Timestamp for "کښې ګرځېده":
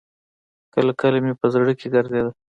1.79-2.31